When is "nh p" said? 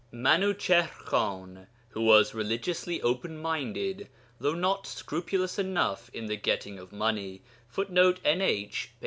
8.23-8.89